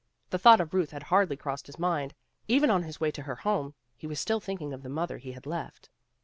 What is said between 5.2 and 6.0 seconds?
had left.